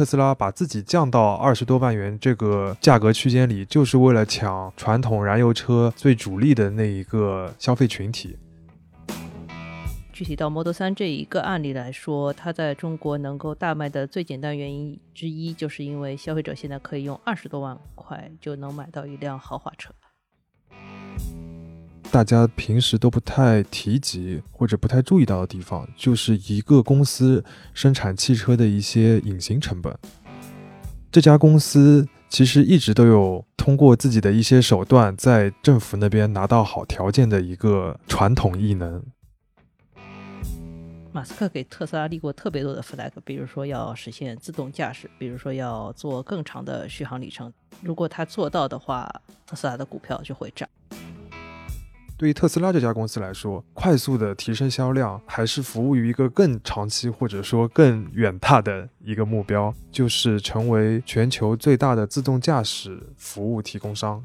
[0.00, 8.38] 特斯拉把自己降到二十多万元这个价格区间里，就是为了抢传统燃油车最主力的那一个消费群体。
[10.10, 19.92] 具体到 Model 3这一个案例来说，它在中国能够大卖的最简单原因之一，就是因为消费者现在可以用二十多万块就能买到一辆豪华车。
[22.12, 29.96] 大家平时都不太提及或者不太注意到的地方，就是一个公司生产汽车的一些隐形成本。
[31.12, 39.00] 这家公司其实一直都有通过自己的一些手段，在政府那边拿到好条件的一个传统异能。
[41.12, 47.52] 马斯克给特斯拉立过特别多的 flag，比如说要实现自动驾驶，比如说要做更长的续航里程。
[47.82, 49.08] 如果他做到的话，
[49.46, 50.68] 特斯拉的股票就会涨。
[52.20, 64.22] 对于特斯拉这家公司来说，快速的提升销量，还是服务于一个更长期或者说更远大的一个目标，就是成为全球最大的自动驾驶服务提供商。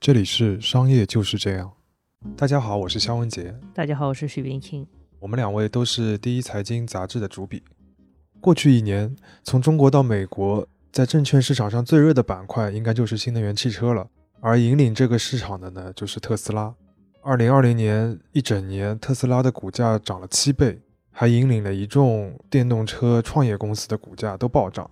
[0.00, 1.72] 这里是商业就是这样。
[2.38, 3.54] 大家好，我是肖文杰。
[3.74, 4.86] 大家好，我是许冰清。
[5.20, 7.62] 我们两位都是第一财经杂志的主笔。
[8.40, 14.08] 过去一年，从中国到美国，在证券市场上最热的板块应该就是新能源汽车了。
[14.40, 16.72] 而引领这个市场的呢，就是特斯拉。
[17.20, 20.78] 二零二零年一整年，特斯拉的股价涨了七倍，
[21.10, 24.88] 还引领了一众电动车创业公司的股价都暴涨。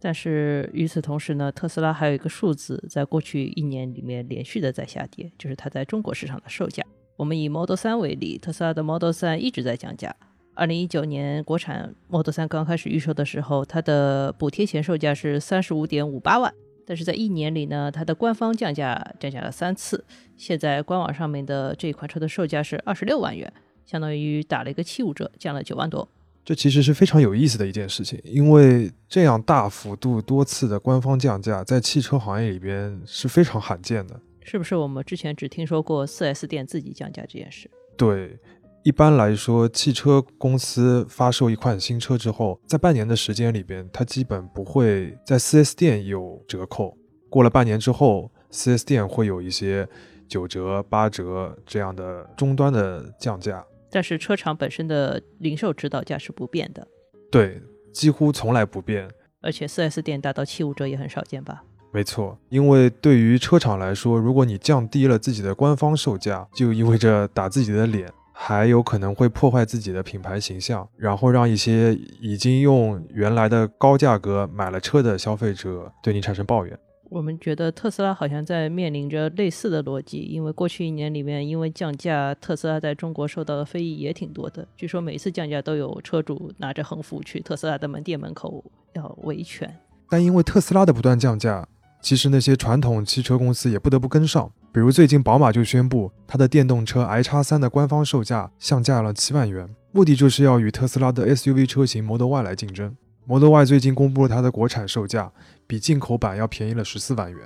[0.00, 6.82] 但是与此同时呢，特斯拉还有一个数字，在过去一年里面连续的在下跌，就是它在中国市场的售价。
[7.16, 10.14] 我们以 Model 3为例，特斯拉的 Model 3一直在降价。
[10.56, 16.52] 二零一九年国产 Model 3刚开始预售的时候，它的补贴前售价是三十五点五八万，
[16.86, 20.02] 但是在一年里呢，它的官方降价降价了三次。
[20.38, 23.52] 现在官网上面的这款车的售价是二十六万元，
[23.84, 26.08] 相当于打了一个七五折，降了九万多。
[26.42, 34.18] 这其实是非常有意思的一件事情，因为这样大幅度多次的官方降价，在汽车行业里边是非常罕见的。
[34.42, 37.68] 是不是我们之前只听说过 4S 店自己降价这件事？
[37.96, 38.38] 对，
[38.86, 46.96] 一般来说，汽车公司发售一款新车之后，在半年的时间里边，它基本不会在 4S 店有折扣。
[47.28, 49.88] 过了半年之后，4S 店会有一些
[50.28, 53.66] 九折、八折这样的终端的降价。
[53.90, 56.86] 但是车厂本身的零售指导价是不变的，
[57.28, 57.60] 对，
[57.92, 59.10] 几乎从来不变。
[59.42, 61.64] 而且 4S 店达到七五折也很少见吧？
[61.92, 68.08] 没错，因为对于车厂来说，如果你降低了自己的官方售价，就意味着打自己的脸，
[68.38, 76.78] 还有可能会破坏自己的品牌形象，然后让一些已经用原来的高价格买了车的消费者对你产生抱怨。
[77.08, 84.68] 我们觉得特斯拉好像在面临着类似的逻辑，因为过去一年里面，因为降价，特斯拉在中国受到的非议也挺多的。
[84.76, 89.74] 据说每一次降价都有车主拿着横幅去特斯拉的门店门口要维权。
[90.10, 91.66] 但因为特斯拉的不断降价，
[92.02, 94.52] 其实那些传统汽车公司也不得不跟上。
[94.76, 102.94] 比如最近宝马就宣布，它的电动车 i 叉三的官方售价降价了七万元，目的就是要与特斯拉的 SUV 车型 Model Y 来竞争。
[103.24, 105.32] Model Y 最近公布了它的国产售价。
[105.66, 107.40] 比进口版要便宜了十四万元，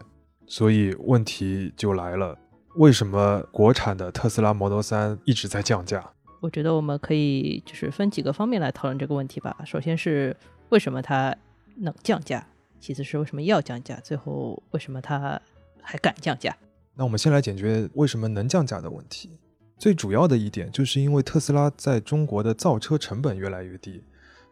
[0.48, 2.36] 所以问题就来了：
[2.74, 6.04] 为什么国产的特斯拉 Model 3一直在降价？
[6.40, 9.56] 我觉得我们可以就是分几个方面来讨论这个问题吧。
[9.64, 10.36] 首先是
[10.70, 11.32] 为什么它
[11.76, 12.44] 能降价，
[12.80, 15.40] 其次是为什么要降价，最后为什么它
[15.80, 16.56] 还敢降价？
[17.00, 19.30] 那我们先来解决为什么能降价的问题。
[19.78, 24.04] 最主要的一点就是因为特斯拉在中国的造车成本越来越低。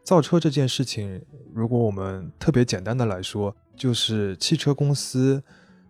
[0.03, 1.23] 造车这件事情，
[1.53, 5.43] 如果我们特别简单的来说，就是汽车公司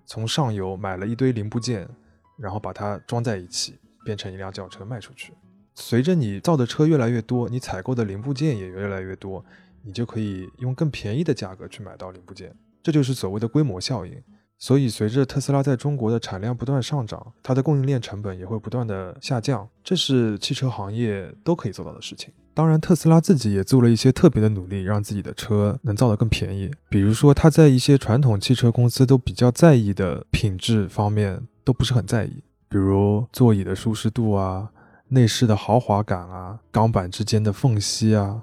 [0.05, 1.89] 从上游买了一堆零部件，
[2.37, 5.33] 然后把它装在一起，变成一辆轿车卖出去。
[5.77, 9.45] 随着你造的车越来越多，你采购的零部件也越来越多，
[9.85, 12.53] 你就可以用更便宜的价格去买到零部件，
[12.83, 14.21] 这就是所谓的规模效应。
[14.59, 22.33] 所以，随着特斯拉在中国的产量不断上涨，它的供应链成本也会不断的下降，这是汽车行业都可以做到的事情。
[22.55, 26.69] 当然，特斯拉自己也做了一些特别的努力，让自己的车能造得更便宜。
[26.89, 34.71] 比如说，它在一些传统汽车公司都比较在意的品质方面都不是很在意，比如座椅的舒适度啊、
[35.11, 38.43] 内饰的豪华感啊、钢板之间的缝隙啊，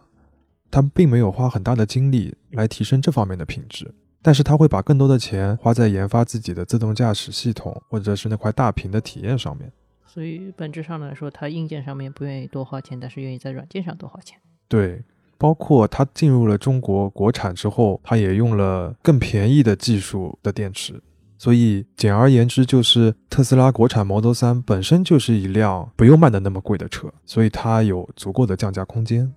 [0.71, 3.93] 它并没有花很大的精力来提升这方面的品质。
[4.25, 9.71] 但是他会把更多的钱花在研发自己的自动驾驶系统，或者是那块大屏的体验上面。
[10.03, 14.39] 所以本质上来说，他硬件上面不愿意多花钱，但是愿意在软件上多花钱。
[14.67, 15.03] 对，
[15.37, 20.99] 包括他进入了中国国产之后，他也用了更便宜的技术的电池。
[21.37, 29.31] 所以简而言之，就是特斯拉国产 Model 3本身就是一辆不用卖的那么贵的车，所以它有足够的降价空间。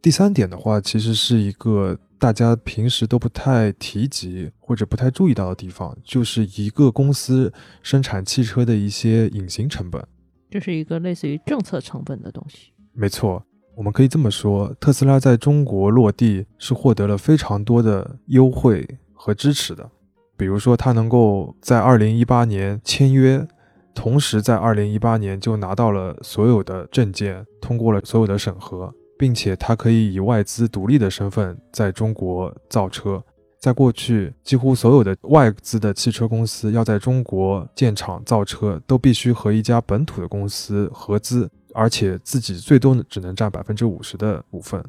[0.00, 7.52] 第三点的话，其实是一个大家平时都不太提及或者不太注意到的地方，就是一个公司
[7.82, 10.02] 生产汽车的一些隐形成本。
[10.48, 12.72] 这是一个类似于政策成本的东西。
[12.92, 13.44] 没错，
[13.74, 19.90] 我们可以这么说，特斯拉在中国落地是获得了非常多的优惠和支持的。
[20.36, 23.46] 比如说，它能够在二零一八年签约，
[23.94, 33.22] 同时在二零一八年就拿到了所有的证件，通过了所有的审核，并且它可以以外资独立的身份在中国造车。
[33.58, 44.84] 在过去，几乎所有的外资的汽车公司要在中国建厂造车，都必须和一家本土的公司合资，而且自己最多只能占百分之五十的股份。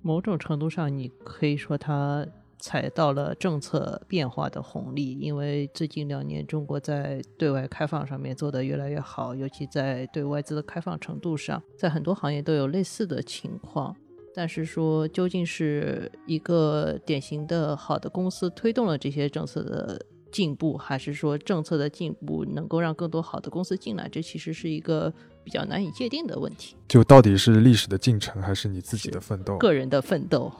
[0.00, 2.26] 某种程度上，你可以说它。
[2.58, 13.94] 踩到了政策变化的红利，因为最近两年中国在对外开放上面做得越来越好，尤其在对外资的开放程度上，在很多行业都有类似的情况。
[14.36, 25.12] 但是说究竟是一个典型的好的公司推动了这些政策的进步，还是说政策的进步能够让更多好的公司进来，这其实是一个
[25.44, 26.74] 比较难以界定的问题。
[26.88, 29.56] 就到底是历史的进程，还是你自己的奋斗？
[29.58, 30.50] 个人的奋斗。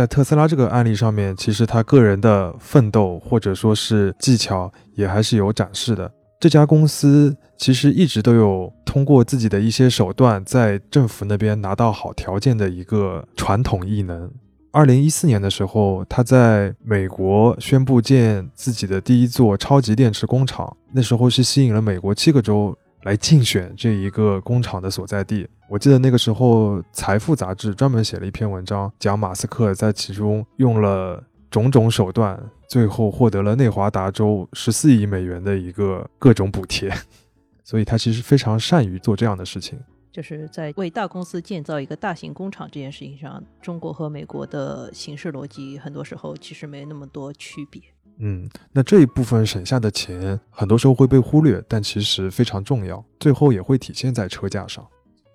[0.00, 6.10] 在特斯拉这个案例上面，其实他个人的奋斗或者说是技巧也还是有展示的。
[6.40, 14.32] 这家公司其实一直都有通过自己的一些手段，在政府那边拿到好条件的一个传统异能。
[14.72, 22.74] 二零一四年的时候，他在美国宣布建自己的第一座超级电池工厂，那时候是吸引了美国七个州。
[23.04, 25.48] 来竞选这一个工厂的所在地。
[25.68, 36.92] 我记得那个时候，《财富》杂志专门写了一篇文章，讲马斯克在其中用了种种手段，最后获得了内华达州十四亿美元的一个各种补贴。
[37.62, 39.78] 所以他其实非常善于做这样的事情。
[40.10, 47.80] 就是在为大公司建造一个大型工厂这件事情上，中国和美国的形式逻辑很多时候其实没那么多区别。
[48.22, 54.86] 嗯，那这一部分省下的钱，很多时候会被忽略，但其实非常重要，最后也会体现在车价上。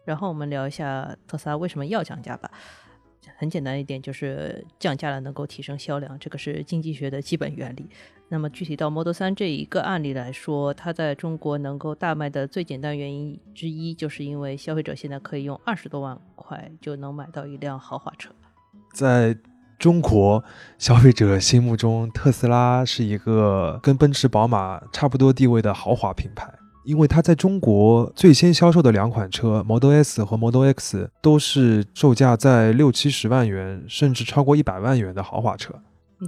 [0.05, 2.51] 然后我们聊一下特斯拉为什么要降价吧。
[3.37, 7.89] 很简单一点，就是降价了能够提升销量，这个是经济学的基本原理。
[8.29, 18.29] 那么具体到 Model 3这一个案例来说，它在中国能够大卖的最简单原因之一，就是因为消费者现在可以用二十多万块就能买到一辆豪华车，
[18.93, 19.35] 在。
[19.77, 20.43] 中国
[20.77, 26.51] 消费者心目中，特斯拉是一个跟奔驰、宝马差不多地位的豪华品牌，
[26.85, 35.73] 因为它在中国最先销售的两款车 Model S 和 Model X 都是售价在六七十万元，甚至超过一百万元的豪华车。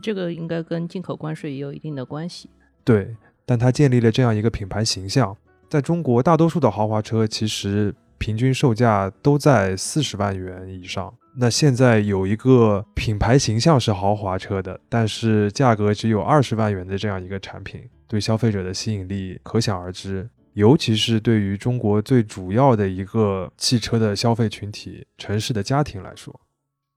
[0.02, 2.50] 这个应该跟进口关税也有一定的关系。
[2.84, 3.16] 对，
[3.46, 5.36] 但它建立了这样一个品牌形象，
[5.70, 11.14] 在中国大多数的豪华车其实平均售价都在四十万元以上。
[11.40, 20.28] 那现在有一个品牌形象是豪华车的，但是价格只有二十万元的这样一个产品，对消费者的吸引力可想而知。
[20.54, 26.42] 尤其是对于中国最主要的一个汽车的消费群体——城市的家庭来说，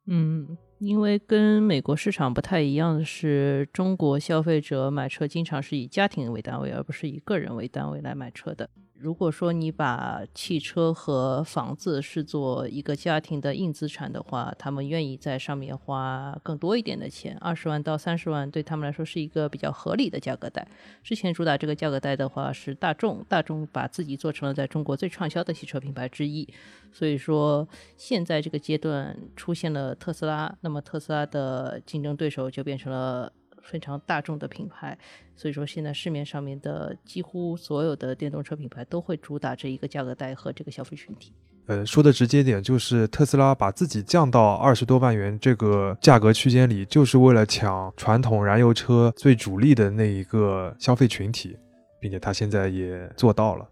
[0.06, 8.70] 嗯，因为跟美国市场不太一样的是，中国消费者买车经常是以家庭为单位，而不是以个人为单位来买车的。
[9.00, 20.68] 如果说你把汽车和房子视作一个家庭的硬资产的话，他们愿意在上面花更多一点的钱，二十万到三十万对他们来说是一个比较合理的价格带。
[21.02, 26.46] 之前主打这个价格带的话是大众，大众把自己做成了在中国最畅销的汽车品牌之一，
[26.92, 27.66] 所以说
[27.96, 33.32] 现在这个阶段出现了特斯拉，那么特斯拉的竞争对手就变成了。
[33.62, 34.96] 非常大众的品牌，
[35.36, 41.32] 所以说现在市面上面的几乎所有的电动车品牌都会主打这一个价格带和这个消费群体。
[41.66, 51.56] 呃，说的直接点，就是特斯拉把自己降到二十多万元这个价格区间里，就是为了抢传统燃油车最主力的那一个消费群体，
[52.00, 53.68] 并且他现在也做到了。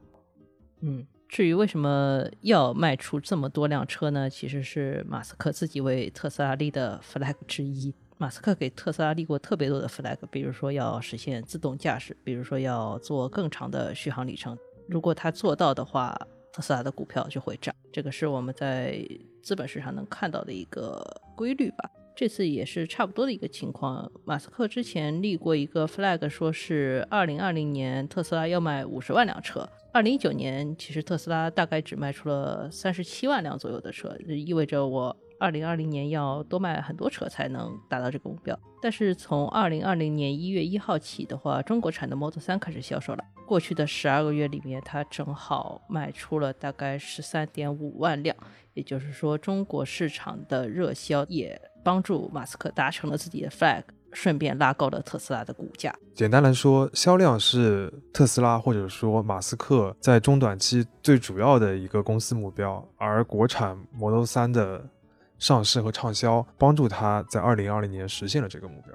[0.83, 4.30] 嗯，至于为什么要卖出这么多辆车呢？
[4.30, 7.92] 其实是马斯克自己为特斯拉立的 flag 之一。
[8.20, 14.58] 马斯克给特斯拉立过特别多的 flag，比如说要实现自动驾驶，比如说要做更长的续航里程。
[14.88, 16.18] 如果他做到的话，
[16.52, 17.72] 特斯拉的股票就会涨。
[17.92, 19.06] 这个是我们在
[19.40, 21.00] 资本市场能看到的一个
[21.37, 21.88] 规律吧。
[22.16, 24.10] 这次也是差不多的一个情况。
[24.25, 29.68] 马斯克之前立过一个 flag，说是二零二零年特斯拉要卖五十万辆车。
[29.92, 35.16] 二零一九年其实特斯拉大概只卖出了三十七万辆左右的车，意味着我。
[35.38, 38.59] 二零二零年要多卖很多车才能达到这个目标。
[38.80, 43.25] 但是从二零二零年一月一号起的话，中国产的 Model 3开始销售了。
[43.47, 48.37] 过去的十二个月里面，它正好卖出了大概十三点五万辆，
[48.75, 53.83] 也就是说，中国市场的热销也帮助马斯克达成了自己的 flag。
[54.11, 55.95] 顺便拉高了特斯拉的股价。
[56.14, 64.88] 简单来说，销量是特斯拉或者说马斯克在中短期最主要的一个公司目标，而国产 Model 3的
[65.38, 68.95] 上市和畅销，帮助他在二零二零年实现了这个目标。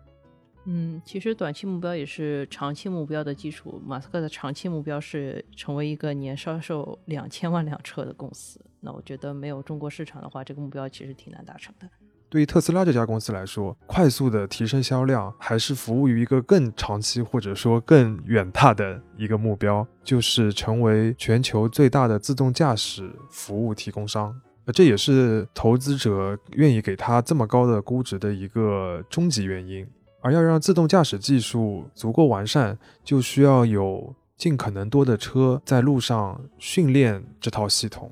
[0.66, 3.82] 嗯，其实短期目标也是长期目标的基础。
[3.86, 8.62] 马斯克的长期目标是成为一个年销售两千万辆车的公司。
[8.80, 11.90] 那我觉得没有中国市场的话，这个目标其实挺难达成的。
[12.30, 24.34] 对于特斯拉这家公司来说，快速的提升销量，还是服务于一个更长期或者说更远大的一个目标，就是成为全球最大的自动驾驶服务提供商。
[24.72, 29.86] 这也是投资者愿意给他这么高的估值的一个终极原因。
[30.22, 38.12] 而要让自动驾驶技术足够完善，就需要有尽可能多的车在路上训练这套系统。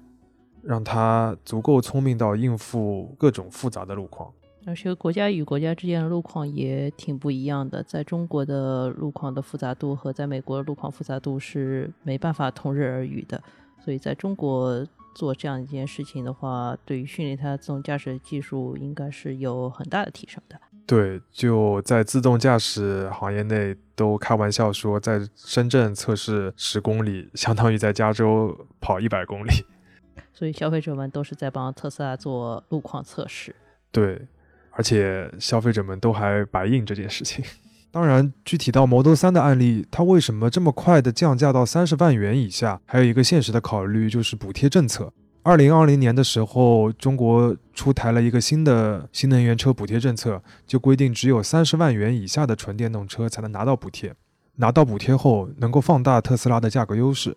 [0.63, 4.31] 让它足够聪明到应付各种复杂的路况，
[4.67, 7.81] 而且国家与国家之间的路况也挺不一样的。
[7.81, 13.41] 在中国的路况的复杂度和在美国的路况复杂度是没办法同日而语的，
[13.83, 20.59] 所以在中国做这样一件事情的话，对于训练它自动驾驶技术应该是有很大的提升的。
[20.87, 29.51] 对，就在自动驾驶行业内都开玩笑说，在深圳测试十公里，相当于在加州跑一百公里。
[30.33, 33.55] 所以消费者们都是在帮特斯拉做路况测试。
[33.91, 34.27] 对，
[34.71, 37.45] 而且消费者们都还白印这件事情。
[37.91, 42.79] 当然，具体到 Model 3的案例，它为什么这么快的降价到三十万元以下？
[42.85, 45.11] 还有一个现实的考虑就是补贴政策。
[45.43, 54.15] 二零二零年的时候，中国出台了一个新的新能源车补贴政策，就规定只有三十万元以下的纯电动车才能拿到补贴。
[54.55, 57.35] 拿到补贴后，能够放大特斯拉的价格优势。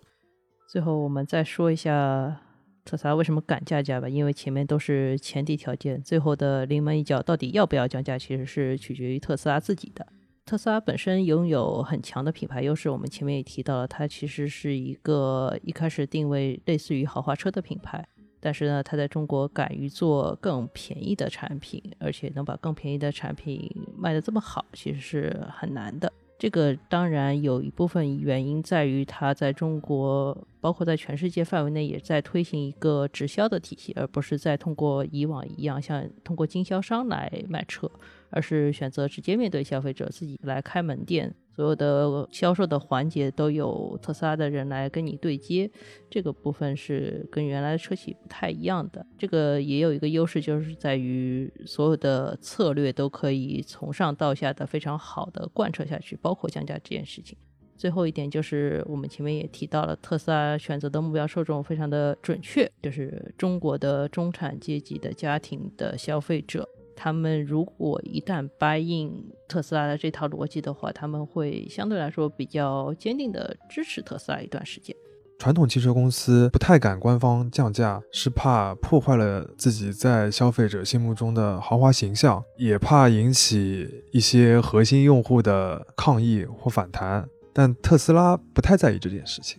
[0.69, 2.41] 最后，我们再说一下。
[2.85, 4.07] 特斯拉为什么敢降价吧？
[4.07, 10.05] 因为前面都是前提条件，最后的临门一脚到底要不要降价，其实是取决于特斯拉自己的。
[10.45, 18.07] 特斯拉本身拥有很强的品牌优势，我们前面也提到了，它其实是一个一开始定位类似于豪华车的品牌，
[18.39, 26.13] 但是呢，它在中国敢于做更便宜的产品，而且能把更便宜的产品卖得这么好，其实是很难的。
[26.37, 37.89] 这个当然有一部分原因在于它在中国，包括在全世界范围内，也在推行一个直销的体系，而不是在通过以往一样像通过经销商来卖车。
[38.35, 45.71] 而是选择直接面对消费者，自己来开门店，所有的销售的环节都有特斯拉的人来跟你对接，
[46.09, 49.05] 这个部分是跟原来的车企不太一样的。
[49.17, 57.37] 这个也有一个优势，就是在于所有的策略都可以从上到下的非常好的贯彻下去，包括降价这件事情。
[57.77, 66.67] 最后一点就是我们前面也提到了，特斯拉选择的目标受众非常的准确，就是中国的中产阶级的家庭的消费者。
[66.95, 74.95] 他们如果一旦 buy in 特斯拉的这套逻辑的话，他们会相对来说比较坚定的支持特斯拉一段时间。
[75.37, 87.27] 传统汽车公司不太敢官方降价，是怕破坏了自己在消费者心目中的豪华形象，也怕引起一些核心用户的抗议或反弹。
[87.51, 89.57] 但特斯拉不太在意这件事情，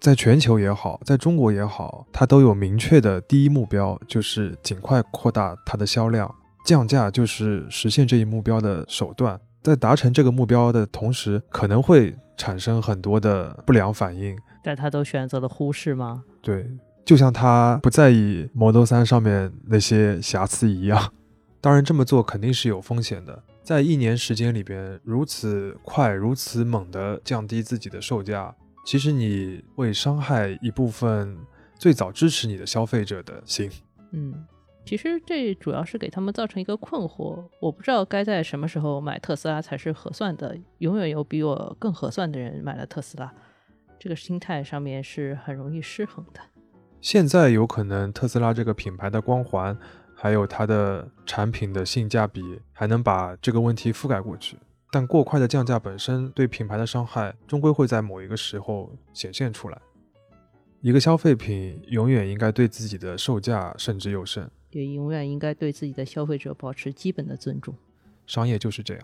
[0.00, 6.32] 在全球也好，在中国也好，它都有明确的第一目标，就是尽快扩大它的销量。
[6.68, 14.36] 降价就是实现这一目标的手段，在达成这个目标的同时，可能会产生很多的不良反应。
[14.62, 16.24] 但他都选择了忽视吗？
[16.42, 16.70] 对，
[17.06, 21.10] 就像他不在意 Model 3上面那些瑕疵一样。
[21.62, 23.42] 当然，这么做肯定是有风险的。
[23.62, 31.34] 在一年时间里边，如此快、如此猛地降低自己的售价，其实你会伤害一部分
[31.78, 33.70] 最早支持你的消费者的心。
[34.12, 34.34] 嗯。
[34.88, 40.56] 其实这主要是给他们造成一个困惑，我不知道该在什么时候买特斯拉才是合算的。
[40.78, 43.30] 永远有比我更合算的人买了特斯拉，
[43.98, 46.40] 这个心态上面是很容易失衡的。
[47.02, 49.78] 现在有可能特斯拉这个品牌的光环，
[50.14, 54.56] 还有它的产品的性价比，还能把这个问题覆盖过去。
[54.90, 59.78] 但过快的降价本身对品牌的伤害，终归会在某一个时候显现出来。
[60.80, 64.50] 一个消费品永远应该对自己的售价慎之又慎。
[64.70, 67.74] 也永远应该对自己的消费者保持基本的尊重。
[68.26, 69.02] 商业就是这样。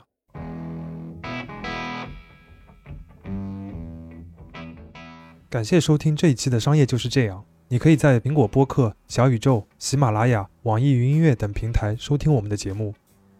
[5.48, 7.40] 感谢收听这一期的《商业就是这样》。
[7.68, 12.94] 你可以在苹果播客、小宇宙、喜马拉雅、网易云音乐等平台收听我们的节目。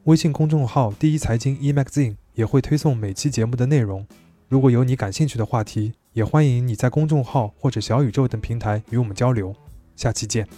[0.05, 4.07] 微信公众号“第一财经 e magazine” 也会推送每期节目的内容。
[4.49, 9.55] 如果有你感兴趣的话题，也欢迎你在公众号或者小宇宙等平台与我们交流。
[9.97, 10.49] 下期见。